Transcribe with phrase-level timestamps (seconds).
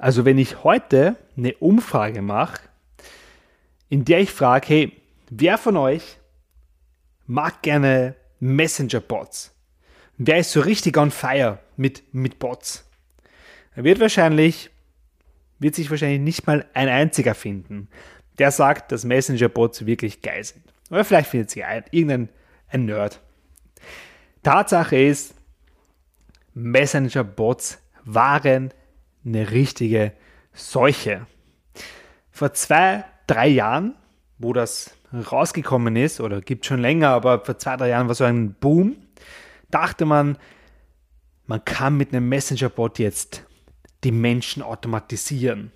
[0.00, 2.58] Also wenn ich heute eine Umfrage mache,
[3.90, 4.92] in der ich frage, hey,
[5.28, 6.16] wer von euch
[7.26, 9.54] mag gerne Messenger-Bots?
[10.16, 12.88] Wer ist so richtig on fire mit, mit Bots?
[13.74, 14.70] Er wird wahrscheinlich,
[15.58, 17.88] wird sich wahrscheinlich nicht mal ein einziger finden,
[18.38, 20.64] der sagt, dass Messenger-Bots wirklich geil sind.
[20.90, 22.30] Oder vielleicht findet sich ein, irgendein
[22.68, 23.20] ein Nerd.
[24.42, 25.34] Tatsache ist,
[26.54, 28.72] Messenger-Bots waren
[29.24, 30.12] eine richtige
[30.52, 31.26] Seuche.
[32.30, 33.94] Vor zwei, drei Jahren,
[34.38, 38.24] wo das rausgekommen ist, oder gibt schon länger, aber vor zwei, drei Jahren war so
[38.24, 38.96] ein Boom,
[39.70, 40.38] dachte man,
[41.46, 43.44] man kann mit einem Messenger-Bot jetzt
[44.04, 45.72] die Menschen automatisieren.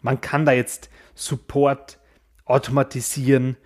[0.00, 1.98] Man kann da jetzt Support
[2.44, 3.56] automatisieren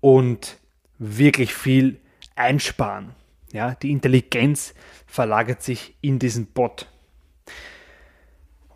[0.00, 0.58] und
[0.98, 2.00] wirklich viel
[2.36, 3.14] einsparen.
[3.52, 4.74] Ja, die Intelligenz
[5.06, 6.88] verlagert sich in diesen Bot.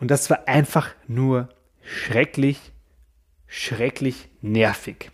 [0.04, 1.48] Und das war einfach nur
[1.80, 2.60] schrecklich,
[3.46, 5.10] schrecklich nervig.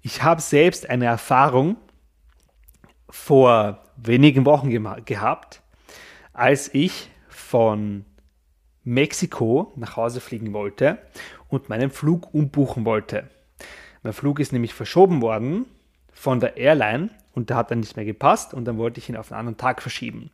[0.00, 1.76] Ich habe selbst eine Erfahrung
[3.10, 4.70] vor wenigen Wochen
[5.04, 5.60] gehabt,
[6.32, 8.06] als ich von
[8.84, 10.96] Mexiko nach Hause fliegen wollte
[11.48, 13.28] und meinen Flug umbuchen wollte.
[14.02, 15.66] Mein Flug ist nämlich verschoben worden
[16.14, 19.16] von der Airline und der hat dann nicht mehr gepasst und dann wollte ich ihn
[19.18, 20.30] auf einen anderen Tag verschieben.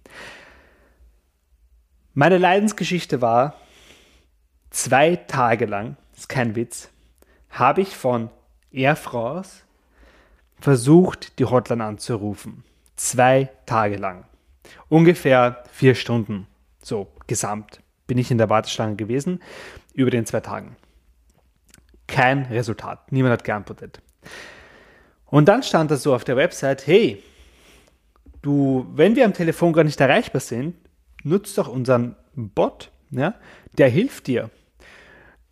[2.14, 3.56] Meine Leidensgeschichte war,
[4.72, 6.90] zwei Tage lang, ist kein Witz,
[7.50, 8.30] habe ich von
[8.72, 9.62] Air France
[10.60, 12.64] versucht, die Hotline anzurufen.
[12.96, 14.24] Zwei Tage lang.
[14.88, 16.46] Ungefähr vier Stunden,
[16.82, 19.40] so gesamt, bin ich in der Warteschlange gewesen,
[19.94, 20.76] über den zwei Tagen.
[22.06, 23.10] Kein Resultat.
[23.12, 24.00] Niemand hat geantwortet.
[25.26, 27.22] Und dann stand da so auf der Website, hey,
[28.42, 30.76] du, wenn wir am Telefon gar nicht erreichbar sind,
[31.22, 33.34] nutzt doch unseren Bot, ja,
[33.78, 34.50] der hilft dir.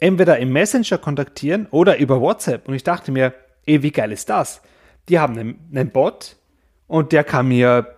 [0.00, 2.66] Entweder im Messenger kontaktieren oder über WhatsApp.
[2.66, 3.34] Und ich dachte mir,
[3.66, 4.62] ey, wie geil ist das?
[5.08, 6.36] Die haben einen, einen Bot
[6.86, 7.94] und der kann mir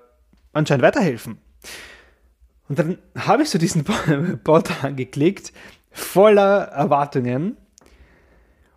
[0.52, 1.38] anscheinend weiterhelfen.
[2.68, 3.84] Und dann habe ich so diesen
[4.44, 5.52] Bot angeklickt,
[5.90, 7.56] voller Erwartungen.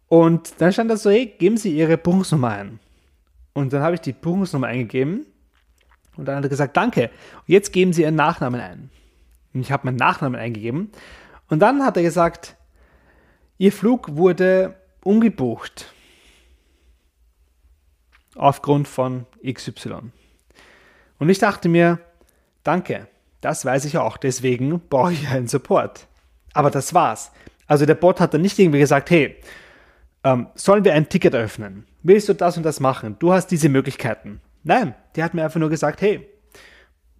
[0.08, 2.80] Und dann stand da so, hey, geben Sie Ihre Buchungsnummer ein.
[3.54, 5.26] Und dann habe ich die Buchungsnummer eingegeben
[6.18, 7.10] und dann hat er gesagt, danke.
[7.46, 8.90] jetzt geben Sie Ihren Nachnamen ein.
[9.54, 10.92] Und ich habe meinen Nachnamen eingegeben.
[11.50, 12.56] Und dann hat er gesagt,
[13.58, 15.94] Ihr Flug wurde umgebucht.
[18.36, 20.12] Aufgrund von XY.
[21.20, 22.00] Und ich dachte mir,
[22.64, 23.08] danke,
[23.40, 26.08] das weiß ich auch, deswegen brauche ich einen Support.
[26.54, 27.32] Aber das war's.
[27.68, 29.38] Also der Bot hat dann nicht irgendwie gesagt, hey,
[30.26, 31.86] ähm, sollen wir ein Ticket öffnen?
[32.04, 33.16] Willst du das und das machen?
[33.20, 34.42] Du hast diese Möglichkeiten.
[34.64, 36.28] Nein, der hat mir einfach nur gesagt, hey,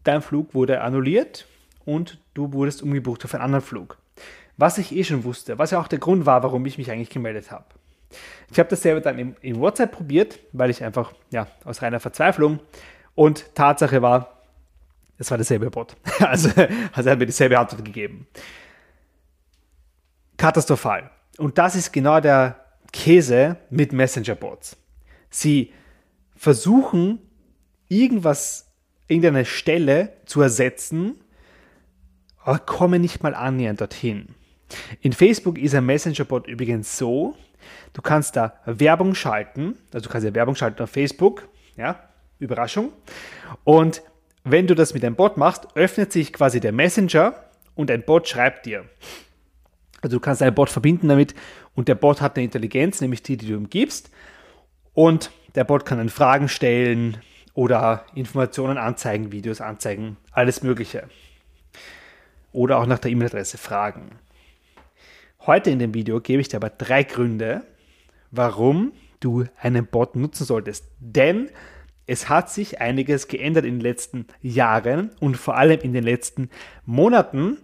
[0.04, 1.48] dein Flug wurde annulliert
[1.86, 3.98] und du wurdest umgebucht auf einen anderen Flug.
[4.58, 7.10] Was ich eh schon wusste, was ja auch der Grund war, warum ich mich eigentlich
[7.10, 7.66] gemeldet habe.
[8.52, 12.00] Ich habe das selber dann in, in WhatsApp probiert, weil ich einfach, ja, aus reiner
[12.00, 12.60] Verzweiflung
[13.16, 14.42] und Tatsache war,
[15.18, 15.96] es war derselbe Bot.
[16.20, 16.50] Also,
[16.94, 18.28] also er hat mir dieselbe Antwort gegeben.
[20.38, 21.10] Katastrophal.
[21.38, 22.60] Und das ist genau der
[22.92, 24.78] Käse mit Messenger-Bots.
[25.30, 25.74] Sie
[26.36, 27.20] versuchen,
[27.90, 28.72] irgendwas,
[29.08, 31.20] irgendeine Stelle zu ersetzen,
[32.44, 34.36] aber kommen nicht mal annähernd dorthin.
[35.02, 37.36] In Facebook ist ein Messenger-Bot übrigens so,
[37.94, 41.48] du kannst da Werbung schalten, also du kannst ja Werbung schalten auf Facebook,
[41.78, 42.00] ja,
[42.40, 42.92] Überraschung.
[43.64, 44.02] Und
[44.44, 47.34] wenn du das mit einem Bot machst, öffnet sich quasi der Messenger
[47.74, 48.86] und ein Bot schreibt dir.
[50.02, 51.34] Also du kannst einen Bot verbinden damit
[51.74, 54.12] und der Bot hat eine Intelligenz, nämlich die, die du ihm gibst.
[54.94, 57.18] Und der Bot kann dann Fragen stellen
[57.54, 61.10] oder Informationen anzeigen, Videos anzeigen, alles Mögliche.
[62.52, 64.12] Oder auch nach der E-Mail-Adresse fragen.
[65.46, 67.64] Heute in dem Video gebe ich dir aber drei Gründe,
[68.32, 70.86] warum du einen Bot nutzen solltest.
[71.00, 71.50] Denn
[72.08, 76.50] es hat sich einiges geändert in den letzten Jahren und vor allem in den letzten
[76.86, 77.58] Monaten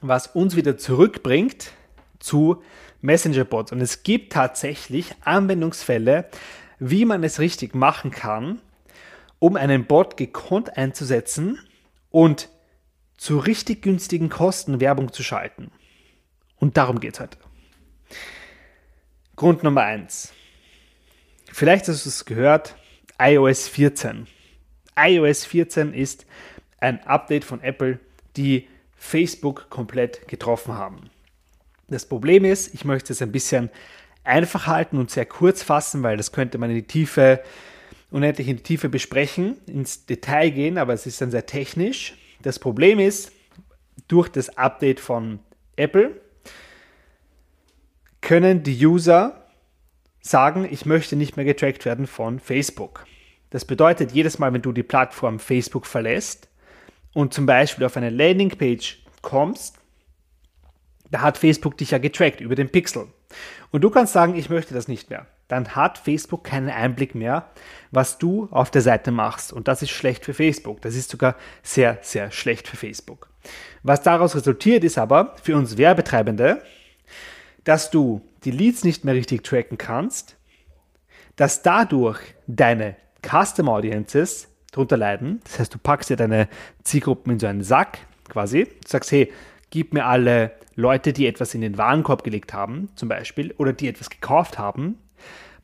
[0.00, 1.72] was uns wieder zurückbringt
[2.18, 2.62] zu
[3.00, 3.72] Messenger-Bots.
[3.72, 6.26] Und es gibt tatsächlich Anwendungsfälle,
[6.78, 8.60] wie man es richtig machen kann,
[9.38, 11.58] um einen Bot gekonnt einzusetzen
[12.10, 12.48] und
[13.16, 15.70] zu richtig günstigen Kosten Werbung zu schalten.
[16.58, 17.38] Und darum geht es heute.
[19.36, 20.32] Grund Nummer eins.
[21.52, 22.76] Vielleicht hast du es gehört,
[23.20, 24.26] iOS 14.
[24.96, 26.26] iOS 14 ist
[26.80, 28.00] ein Update von Apple,
[28.36, 31.10] die Facebook komplett getroffen haben.
[31.88, 33.70] Das Problem ist, ich möchte es ein bisschen
[34.24, 37.42] einfach halten und sehr kurz fassen, weil das könnte man in die Tiefe,
[38.10, 42.16] unendlich in die Tiefe besprechen, ins Detail gehen, aber es ist dann sehr technisch.
[42.42, 43.32] Das Problem ist,
[44.06, 45.38] durch das Update von
[45.76, 46.20] Apple
[48.28, 49.46] können die User
[50.20, 53.06] sagen, ich möchte nicht mehr getrackt werden von Facebook.
[53.48, 56.46] Das bedeutet, jedes Mal, wenn du die Plattform Facebook verlässt
[57.14, 59.78] und zum Beispiel auf eine Landingpage kommst,
[61.10, 63.06] da hat Facebook dich ja getrackt über den Pixel.
[63.70, 65.24] Und du kannst sagen, ich möchte das nicht mehr.
[65.48, 67.48] Dann hat Facebook keinen Einblick mehr,
[67.92, 69.54] was du auf der Seite machst.
[69.54, 70.82] Und das ist schlecht für Facebook.
[70.82, 73.30] Das ist sogar sehr, sehr schlecht für Facebook.
[73.82, 76.62] Was daraus resultiert, ist aber für uns Werbetreibende,
[77.68, 80.38] dass du die Leads nicht mehr richtig tracken kannst,
[81.36, 85.40] dass dadurch deine Custom Audiences darunter leiden.
[85.44, 86.48] Das heißt, du packst dir deine
[86.82, 88.64] Zielgruppen in so einen Sack quasi.
[88.64, 89.30] Du sagst, hey,
[89.68, 93.88] gib mir alle Leute, die etwas in den Warenkorb gelegt haben, zum Beispiel, oder die
[93.88, 94.96] etwas gekauft haben,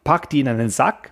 [0.05, 1.11] pack die in einen Sack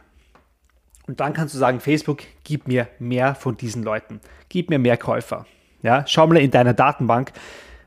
[1.07, 4.99] und dann kannst du sagen, Facebook, gib mir mehr von diesen Leuten, gib mir mehr
[4.99, 5.47] Käufer.
[5.81, 7.33] Ja, schau mal in deiner Datenbank,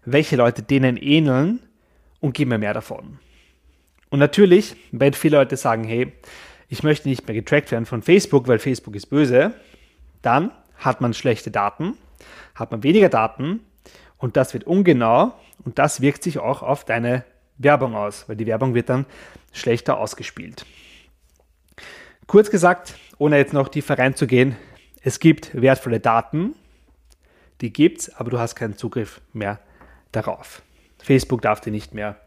[0.05, 1.59] welche Leute denen ähneln
[2.19, 3.19] und gib mir mehr davon.
[4.09, 6.11] Und natürlich, wenn viele Leute sagen, hey,
[6.69, 9.53] ich möchte nicht mehr getrackt werden von Facebook, weil Facebook ist böse,
[10.21, 11.97] dann hat man schlechte Daten,
[12.55, 13.61] hat man weniger Daten
[14.17, 15.33] und das wird ungenau
[15.63, 17.23] und das wirkt sich auch auf deine
[17.57, 19.05] Werbung aus, weil die Werbung wird dann
[19.51, 20.65] schlechter ausgespielt.
[22.27, 24.55] Kurz gesagt, ohne jetzt noch tiefer reinzugehen,
[25.03, 26.55] es gibt wertvolle Daten,
[27.61, 29.59] die gibt's, aber du hast keinen Zugriff mehr
[30.11, 30.61] darauf.
[30.99, 32.19] Facebook darf die nicht mehr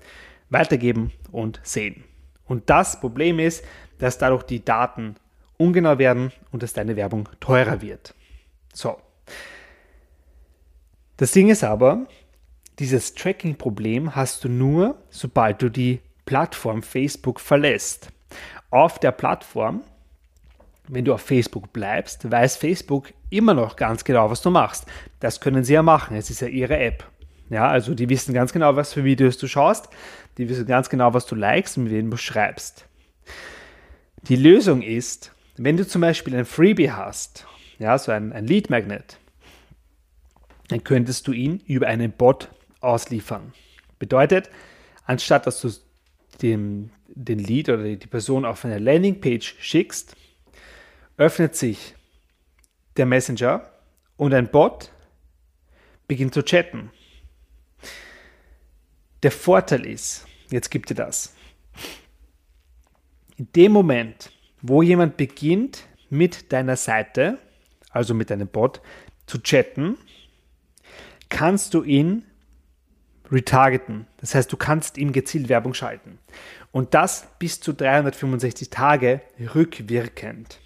[0.50, 2.04] weitergeben und sehen.
[2.46, 3.64] Und das Problem ist,
[3.98, 5.16] dass dadurch die Daten
[5.56, 8.14] ungenau werden und dass deine Werbung teurer wird.
[8.72, 8.98] So.
[11.16, 12.06] Das Ding ist aber,
[12.78, 18.10] dieses Tracking-Problem hast du nur, sobald du die Plattform Facebook verlässt.
[18.70, 19.82] Auf der Plattform,
[20.86, 24.86] wenn du auf Facebook bleibst, weiß Facebook immer noch ganz genau, was du machst.
[25.20, 26.16] Das können sie ja machen.
[26.16, 27.04] Es ist ja ihre App.
[27.50, 29.88] Ja, also die wissen ganz genau, was für Videos du schaust.
[30.36, 32.86] Die wissen ganz genau, was du likest und mit wem du schreibst.
[34.22, 37.46] Die Lösung ist, wenn du zum Beispiel ein Freebie hast,
[37.78, 39.18] ja, so ein, ein Lead Magnet,
[40.68, 42.50] dann könntest du ihn über einen Bot
[42.80, 43.52] ausliefern.
[43.98, 44.50] Bedeutet,
[45.04, 45.70] anstatt dass du
[46.42, 50.14] dem, den Lead oder die Person auf eine Landingpage schickst,
[51.16, 51.94] öffnet sich
[52.96, 53.70] der Messenger
[54.16, 54.92] und ein Bot
[56.06, 56.90] beginnt zu chatten.
[59.22, 61.34] Der Vorteil ist, jetzt gibt dir das.
[63.36, 64.32] In dem Moment,
[64.62, 67.38] wo jemand beginnt mit deiner Seite,
[67.90, 68.80] also mit deinem Bot,
[69.26, 69.96] zu chatten,
[71.28, 72.24] kannst du ihn
[73.30, 74.06] retargeten.
[74.18, 76.18] Das heißt, du kannst ihm gezielt Werbung schalten.
[76.72, 79.20] Und das bis zu 365 Tage
[79.54, 80.60] rückwirkend.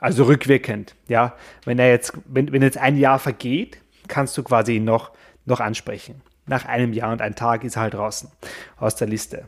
[0.00, 1.36] Also rückwirkend, ja.
[1.64, 3.78] Wenn er jetzt, wenn, wenn jetzt ein Jahr vergeht,
[4.08, 5.12] kannst du quasi ihn noch,
[5.46, 6.20] noch ansprechen.
[6.46, 8.30] Nach einem Jahr und einem Tag ist er halt draußen
[8.76, 9.46] aus der Liste.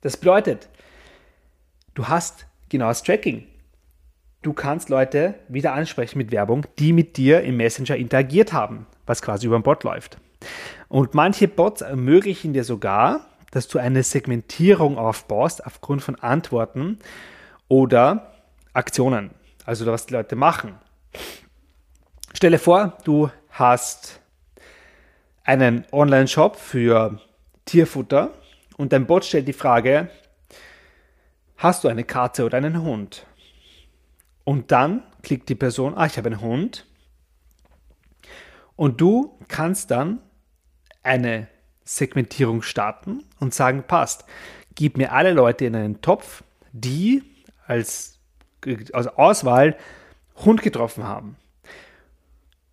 [0.00, 0.68] Das bedeutet,
[1.94, 3.46] du hast genaues Tracking.
[4.42, 9.22] Du kannst Leute wieder ansprechen mit Werbung, die mit dir im Messenger interagiert haben, was
[9.22, 10.18] quasi über ein Bot läuft.
[10.88, 16.98] Und manche Bots ermöglichen dir sogar, dass du eine Segmentierung aufbaust aufgrund von Antworten
[17.68, 18.32] oder
[18.72, 19.30] Aktionen,
[19.64, 20.74] also was die Leute machen.
[22.34, 24.20] Stelle vor, du hast
[25.44, 27.20] einen Online-Shop für
[27.66, 28.32] Tierfutter
[28.76, 30.10] und dein Bot stellt die Frage,
[31.56, 33.26] hast du eine Katze oder einen Hund?
[34.42, 36.86] Und dann klickt die Person, ah, ich habe einen Hund.
[38.76, 40.20] Und du kannst dann
[41.02, 41.48] eine
[41.84, 44.24] Segmentierung starten und sagen, passt,
[44.74, 47.22] gib mir alle Leute in einen Topf, die
[47.66, 48.18] als,
[48.92, 49.76] als Auswahl
[50.36, 51.36] Hund getroffen haben.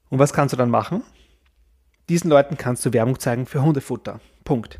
[0.09, 1.03] Und was kannst du dann machen?
[2.09, 4.19] Diesen Leuten kannst du Werbung zeigen für Hundefutter.
[4.43, 4.79] Punkt.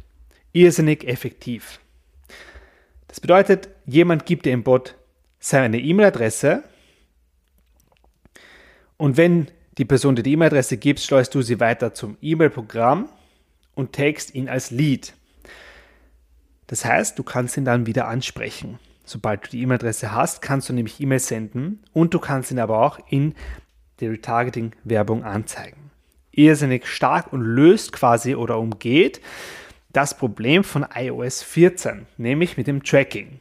[0.54, 1.80] Irrsinnig effektiv.
[3.08, 4.96] Das bedeutet, jemand gibt dir im Bot
[5.40, 6.64] seine E-Mail-Adresse
[8.98, 9.48] und wenn
[9.78, 13.10] die Person dir die E-Mail-Adresse gibt, schleust du sie weiter zum E-Mail-Programm
[13.74, 15.14] und tagst ihn als Lead.
[16.68, 18.80] Das heißt, du kannst ihn dann wieder ansprechen.
[19.04, 22.82] Sobald du die E-Mail-Adresse hast, kannst du nämlich E-Mail senden und du kannst ihn aber
[22.82, 23.36] auch in
[24.00, 25.91] der Retargeting-Werbung anzeigen.
[26.32, 29.22] Irrsinnig stark und löst quasi oder umgeht
[29.94, 33.40] das Problem von iOS 14, nämlich mit dem Tracking.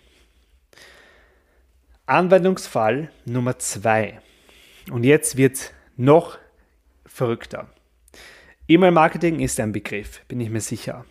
[2.07, 4.21] Anwendungsfall Nummer 2.
[4.91, 6.39] Und jetzt wird es noch
[7.07, 7.69] verrückter.
[8.67, 11.05] E-Mail-Marketing ist ein Begriff, bin ich mir sicher.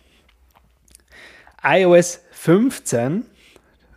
[1.62, 3.24] iOS 15,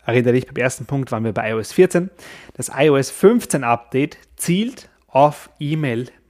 [0.05, 2.09] erinnere dich, beim ersten Punkt waren wir bei iOS 14.
[2.53, 6.22] Das iOS 15 Update zielt auf E-Mail-Marketing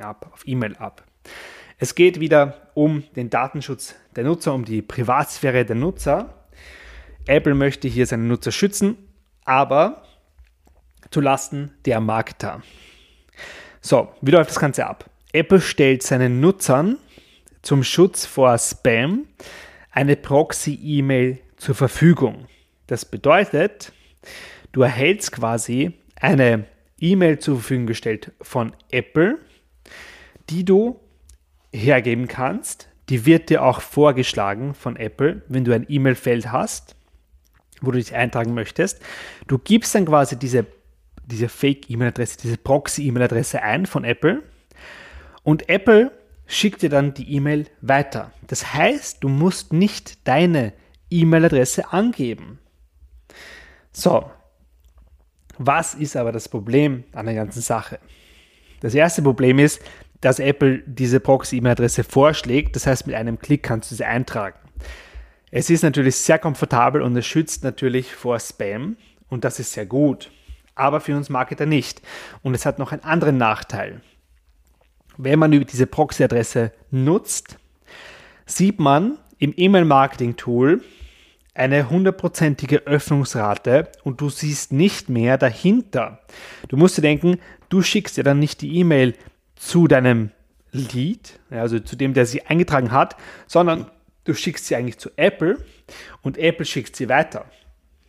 [0.00, 1.04] ab, auf E-Mail ab.
[1.78, 6.46] Es geht wieder um den Datenschutz der Nutzer, um die Privatsphäre der Nutzer.
[7.26, 8.96] Apple möchte hier seine Nutzer schützen,
[9.44, 10.04] aber
[11.10, 12.62] zulasten der Marketer.
[13.80, 15.10] So, wie läuft das Ganze ab?
[15.32, 16.98] Apple stellt seinen Nutzern
[17.62, 19.26] zum Schutz vor Spam
[19.90, 22.46] eine Proxy-E-Mail zur Verfügung.
[22.86, 23.92] Das bedeutet,
[24.72, 26.66] du erhältst quasi eine
[27.04, 29.38] E-Mail zur Verfügung gestellt von Apple,
[30.50, 31.00] die du
[31.72, 32.88] hergeben kannst.
[33.10, 36.96] Die wird dir auch vorgeschlagen von Apple, wenn du ein E-Mail-Feld hast,
[37.82, 39.02] wo du dich eintragen möchtest.
[39.46, 40.66] Du gibst dann quasi diese,
[41.26, 44.42] diese Fake-E-Mail-Adresse, diese Proxy-E-Mail-Adresse ein von Apple
[45.42, 46.10] und Apple
[46.46, 48.32] schickt dir dann die E-Mail weiter.
[48.46, 50.72] Das heißt, du musst nicht deine
[51.10, 52.58] E-Mail-Adresse angeben.
[53.92, 54.30] So,
[55.58, 57.98] was ist aber das Problem an der ganzen Sache?
[58.80, 59.80] Das erste Problem ist,
[60.20, 62.76] dass Apple diese Proxy-E-Mail-Adresse vorschlägt.
[62.76, 64.58] Das heißt, mit einem Klick kannst du sie eintragen.
[65.50, 68.96] Es ist natürlich sehr komfortabel und es schützt natürlich vor Spam
[69.28, 70.30] und das ist sehr gut.
[70.74, 72.02] Aber für uns Marketer nicht.
[72.42, 74.00] Und es hat noch einen anderen Nachteil.
[75.16, 77.58] Wenn man über diese Proxy-Adresse nutzt,
[78.46, 80.82] sieht man im E-Mail-Marketing-Tool
[81.54, 86.18] eine hundertprozentige Öffnungsrate und du siehst nicht mehr dahinter.
[86.68, 89.14] Du musst dir denken, du schickst dir dann nicht die E-Mail
[89.54, 90.30] zu deinem
[90.72, 93.88] Lead, also zu dem, der sie eingetragen hat, sondern
[94.24, 95.58] du schickst sie eigentlich zu Apple
[96.22, 97.46] und Apple schickt sie weiter.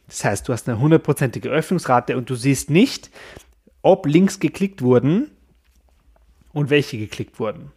[0.07, 3.11] Das heißt, du hast eine hundertprozentige Öffnungsrate und du siehst nicht,
[3.83, 5.29] ob Links geklickt wurden
[6.51, 7.71] und welche geklickt wurden.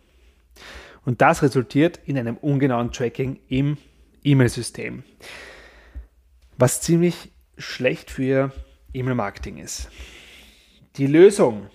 [1.05, 3.77] Und das resultiert in einem ungenauen Tracking im
[4.25, 5.05] E-Mail-System
[6.59, 8.53] was ziemlich schlecht für
[8.93, 9.89] E-Mail-Marketing ist.
[10.97, 11.69] Die Lösung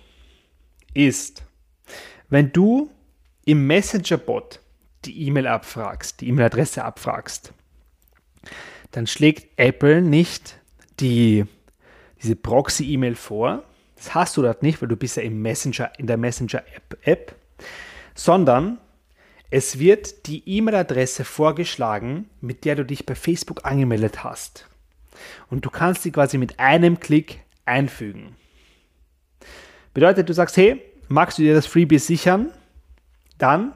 [0.94, 1.44] ist,
[2.30, 2.92] wenn du
[3.46, 4.60] im Messenger-Bot
[5.06, 7.54] die E-Mail abfragst, die E-Mail-Adresse abfragst,
[8.92, 10.60] dann schlägt Apple nicht
[11.00, 11.46] die,
[12.22, 13.64] diese Proxy-E-Mail vor.
[13.96, 17.36] Das hast du dort nicht, weil du bist ja im Messenger, in der Messenger-App, App,
[18.16, 18.80] sondern
[19.50, 24.68] es wird die E-Mail-Adresse vorgeschlagen, mit der du dich bei Facebook angemeldet hast
[25.50, 28.36] und du kannst sie quasi mit einem Klick einfügen.
[29.94, 32.52] Bedeutet, du sagst, hey, magst du dir das Freebie sichern?
[33.38, 33.74] Dann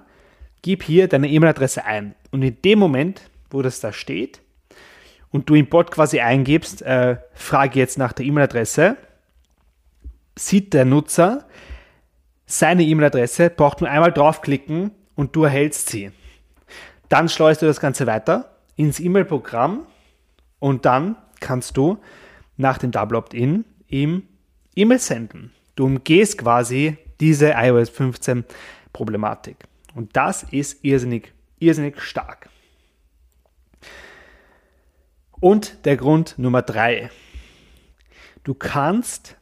[0.61, 2.15] gib hier deine E-Mail-Adresse ein.
[2.31, 4.41] Und in dem Moment, wo das da steht
[5.31, 8.97] und du im Bot quasi eingibst, äh, frage jetzt nach der E-Mail-Adresse,
[10.37, 11.45] sieht der Nutzer
[12.45, 16.11] seine E-Mail-Adresse, braucht nur einmal draufklicken und du erhältst sie.
[17.09, 19.85] Dann schleust du das Ganze weiter ins E-Mail-Programm
[20.59, 21.17] und dann
[21.47, 21.97] kannst du
[22.57, 24.23] nach dem Double Opt-in ihm
[24.75, 25.53] E-Mail senden.
[25.75, 28.43] Du umgehst quasi diese iOS 15
[28.91, 29.55] Problematik.
[29.95, 32.49] Und das ist irrsinnig, irrsinnig stark.
[35.39, 37.09] Und der Grund Nummer drei.
[38.43, 39.37] Du kannst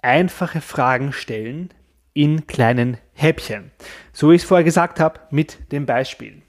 [0.00, 1.74] einfache Fragen stellen
[2.14, 3.70] in kleinen Häppchen.
[4.12, 6.40] So wie ich es vorher gesagt habe mit dem Beispiel.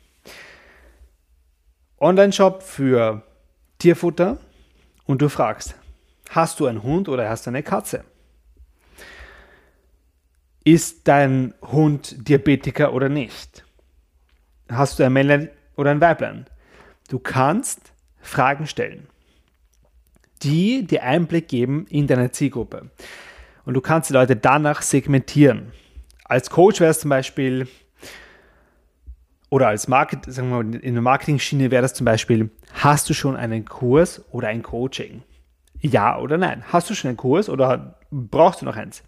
[2.00, 3.24] Online-Shop für
[3.80, 4.38] Tierfutter
[5.06, 5.76] und du fragst,
[6.30, 8.04] hast du einen Hund oder hast du eine Katze?
[10.64, 13.66] Ist dein Hund Diabetiker oder nicht?
[14.70, 16.46] Hast du ein Männlein oder ein Weiblein?
[17.10, 17.92] Du kannst
[18.22, 19.08] Fragen stellen,
[20.42, 22.90] die dir Einblick geben in deine Zielgruppe.
[23.66, 25.74] Und du kannst die Leute danach segmentieren.
[26.24, 27.68] Als Coach wäre es zum Beispiel,
[29.54, 33.14] oder als Market, sagen wir mal, in der Marketing-Schiene wäre das zum Beispiel, hast du
[33.14, 35.22] schon einen Kurs oder ein Coaching?
[35.80, 36.64] Ja oder nein?
[36.74, 39.04] Hast du schon einen Kurs oder brauchst du noch eins?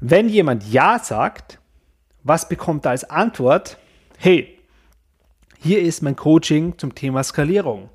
[0.00, 1.58] Wenn jemand Ja sagt,
[2.22, 3.76] was bekommt er als Antwort?
[4.16, 4.58] Hey,
[5.60, 7.90] hier ist mein Coaching zum Thema Skalierung.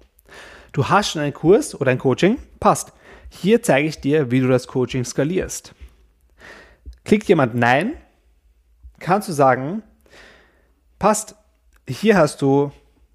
[0.74, 2.38] Du hast schon einen Kurs oder ein Coaching?
[2.60, 2.94] Passt.
[3.30, 5.74] Hier zeige ich dir, wie du das Coaching skalierst.
[7.06, 7.94] Klickt jemand Nein,
[9.00, 9.82] kannst du sagen,
[11.00, 11.41] passt,
[11.88, 12.72] hier hast du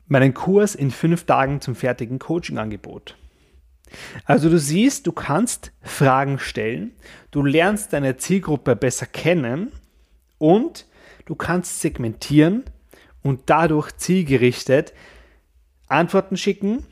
[0.08, 3.16] meinen Kurs in fünf Tagen zum fertigen Coaching-Angebot.
[4.24, 6.92] Also du siehst, du kannst Fragen stellen,
[7.30, 9.72] du lernst deine Zielgruppe besser kennen
[10.38, 10.86] und
[11.24, 12.64] du kannst segmentieren
[13.22, 14.92] und dadurch zielgerichtet
[15.88, 16.84] Antworten schicken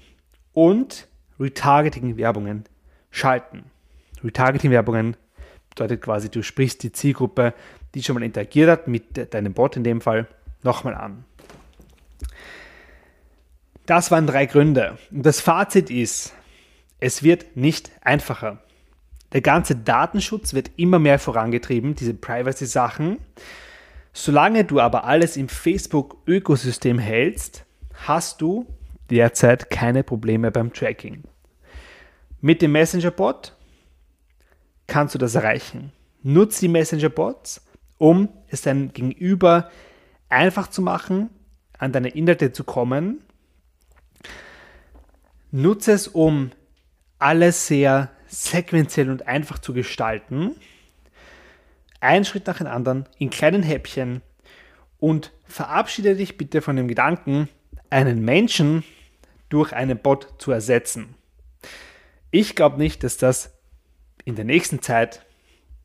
[0.53, 1.09] und
[1.41, 2.65] Retargeting-Werbungen
[3.11, 3.65] schalten.
[4.23, 5.17] Retargeting-Werbungen
[5.71, 7.55] bedeutet quasi, du sprichst die Zielgruppe,
[7.95, 10.29] die schon mal interagiert hat, mit deinem Bot in dem Fall,
[10.63, 11.25] nochmal an.
[13.87, 14.99] Das waren drei Gründe.
[15.11, 16.33] Und das Fazit ist,
[17.01, 18.63] es wird nicht einfacher.
[19.33, 23.19] Der ganze Datenschutz wird immer mehr vorangetrieben, diese Privacy-Sachen.
[24.13, 27.65] Solange du aber alles im Facebook-Ökosystem hältst,
[28.07, 28.67] hast du
[29.11, 31.25] derzeit keine Probleme beim Tracking.
[32.41, 33.57] Mit dem Messenger-Bot
[34.87, 35.93] kannst du das erreichen.
[36.23, 37.67] Nutze die Messenger-Bots,
[37.99, 39.71] um es deinem Gegenüber
[40.29, 41.31] einfach zu machen,
[41.79, 43.23] an deine Inhalte zu kommen.
[45.51, 46.51] Nutze es, um
[47.19, 50.57] alles sehr sequenziell und einfach zu gestalten.
[52.01, 54.21] Einen Schritt nach dem anderen, in kleinen Häppchen
[54.99, 57.49] und verabschiede dich bitte von dem Gedanken,
[57.91, 58.85] einen Menschen
[59.49, 61.15] durch einen Bot zu ersetzen.
[62.31, 63.53] Ich glaube nicht, dass das
[64.25, 65.25] in der nächsten Zeit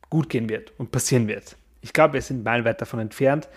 [0.08, 1.56] gut gehen wird und passieren wird.
[1.80, 3.48] Ich glaube, wir sind meilenweit davon entfernt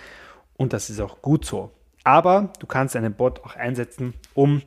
[0.56, 1.72] und das ist auch gut so.
[2.04, 4.62] Aber du kannst einen Bot auch einsetzen, um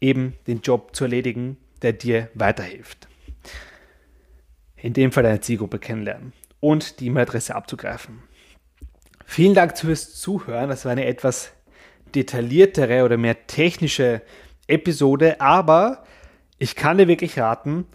[0.00, 3.08] eben den Job zu erledigen, der dir weiterhilft.
[4.76, 8.22] In dem Fall deine Zielgruppe kennenlernen und die E-Mail-Adresse abzugreifen.
[9.26, 10.70] Vielen Dank fürs Zuhören.
[10.70, 11.52] Das war eine etwas
[12.14, 14.22] detailliertere oder mehr technische
[14.66, 16.04] Episode, aber
[16.58, 17.86] ich kann dir wirklich raten,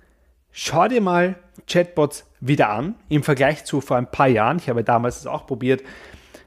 [0.52, 1.36] schau dir mal
[1.68, 4.58] Chatbots wieder an im Vergleich zu vor ein paar Jahren.
[4.58, 5.84] Ich habe damals es auch probiert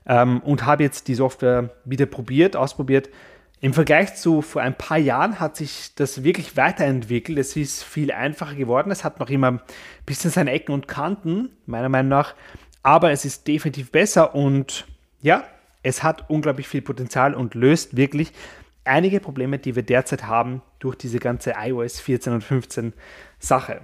[0.09, 3.09] ähm, und habe jetzt die Software wieder probiert, ausprobiert.
[3.61, 7.38] Im Vergleich zu vor ein paar Jahren hat sich das wirklich weiterentwickelt.
[7.38, 8.91] Es ist viel einfacher geworden.
[8.91, 9.61] Es hat noch immer ein
[10.07, 12.35] bisschen seine Ecken und Kanten, meiner Meinung nach.
[12.83, 14.87] Aber es ist definitiv besser und
[15.21, 15.45] ja,
[15.83, 18.33] es hat unglaublich viel Potenzial und löst wirklich
[18.85, 22.93] einige Probleme, die wir derzeit haben durch diese ganze iOS 14 und 15
[23.41, 23.81] Sache.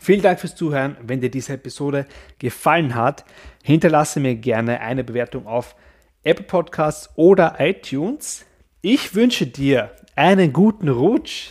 [0.00, 0.96] Vielen Dank fürs Zuhören.
[1.02, 2.06] Wenn dir diese Episode
[2.38, 3.24] gefallen hat,
[3.62, 5.76] hinterlasse mir gerne eine Bewertung auf
[6.24, 8.44] Apple Podcasts oder iTunes.
[8.80, 11.50] Ich wünsche dir einen guten Rutsch.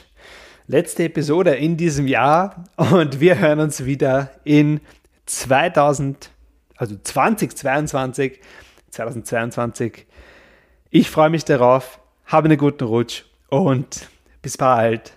[0.67, 4.79] Letzte Episode in diesem Jahr und wir hören uns wieder in
[5.25, 6.29] 2000,
[6.77, 8.39] also 2022,
[8.89, 10.05] 2022.
[10.89, 11.99] Ich freue mich darauf.
[12.25, 14.09] Habe einen guten Rutsch und
[14.41, 15.13] bis bald.